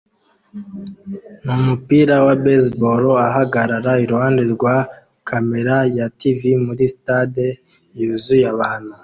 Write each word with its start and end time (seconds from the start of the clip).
numupira 1.43 2.15
wa 2.25 2.35
baseball 2.43 3.03
ahagarara 3.29 3.91
iruhande 4.03 4.43
rwa 4.53 4.75
kamera 5.29 5.75
ya 5.97 6.05
TV 6.19 6.41
muri 6.65 6.83
stade 6.95 7.47
yuzuye 7.99 8.45
abantu 8.55 8.93